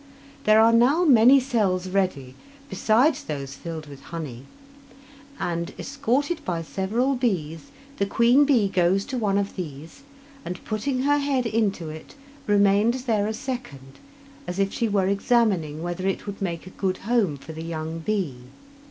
[0.45, 2.33] There are now many cells ready
[2.71, 4.45] besides those filled with honey;
[5.39, 10.01] and, escorted by several bees, the queen bee goes to one of these,
[10.43, 12.15] and, putting her head into it
[12.47, 13.99] remains there a second
[14.47, 17.99] as if she were examining whether it would make a good home for the young
[17.99, 18.37] bee.